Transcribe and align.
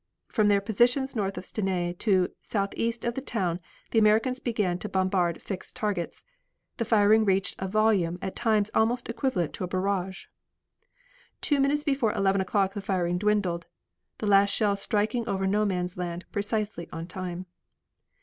From 0.29 0.47
their 0.47 0.61
positions 0.61 1.15
north 1.15 1.37
of 1.37 1.45
Stenay 1.45 1.93
to 1.99 2.29
southeast 2.41 3.05
of 3.05 3.13
the 3.13 3.21
town 3.21 3.59
the 3.91 3.99
Americans 3.99 4.39
began 4.39 4.79
to 4.79 4.89
bombard 4.89 5.43
fixed 5.43 5.75
targets. 5.75 6.23
The 6.77 6.85
firing 6.85 7.23
reached 7.23 7.53
a 7.59 7.67
volume 7.67 8.17
at 8.19 8.35
times 8.35 8.71
almost 8.73 9.09
equivalent 9.09 9.53
to 9.53 9.63
a 9.63 9.67
barrage. 9.67 10.25
Two 11.39 11.59
minutes 11.59 11.83
before 11.83 12.13
eleven 12.13 12.41
o'clock 12.41 12.73
the 12.73 12.81
firing 12.81 13.19
dwindled, 13.19 13.67
the 14.17 14.25
last 14.25 14.49
shells 14.49 14.87
shrieking 14.89 15.29
over 15.29 15.45
No 15.45 15.65
Man's 15.65 15.95
Land 15.97 16.25
precisely 16.31 16.89
on 16.91 17.05
time. 17.05 17.45